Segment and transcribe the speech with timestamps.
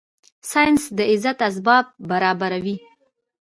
[0.51, 2.75] ساینس د عزت اسباب برابره وي